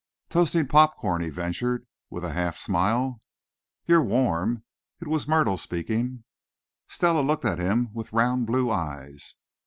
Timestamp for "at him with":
7.45-8.11